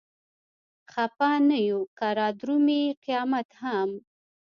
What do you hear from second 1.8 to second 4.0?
که رادرومي قيامت هم